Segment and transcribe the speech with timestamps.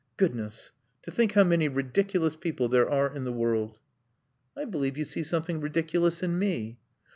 [0.17, 0.71] "Goodness!
[1.03, 3.77] To think how many ridiculous people there are in the world!"
[4.57, 6.79] "I believe you see something ridiculous in me."